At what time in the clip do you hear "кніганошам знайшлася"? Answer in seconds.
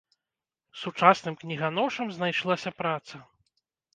1.41-2.69